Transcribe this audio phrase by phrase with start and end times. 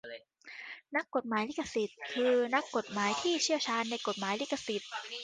[0.95, 4.89] นักกฎหมายลิขสิทธิ์ คือนักกฎหมายที่เชี่ยวชาญในกฎหมายลิขสิทธิ์